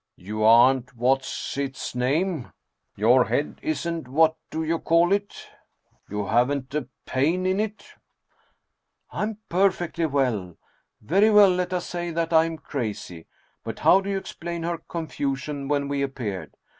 [0.17, 2.51] "You aren't what's its name?
[2.95, 5.47] Your head isn't what do you call it?
[6.09, 7.85] You haven't a pain in it?""
[9.11, 10.57] I am perfectly well!
[11.01, 13.27] Very well, let us say that I am crazy;
[13.63, 16.55] but how do you explain her confusion when we ap peared?